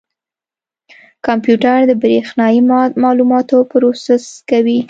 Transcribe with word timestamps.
کمپیوټر 1.25 1.79
د 1.89 1.91
برېښنایي 2.01 2.61
معلوماتو 3.03 3.57
پروسس 3.71 4.23
کوي. 4.49 4.79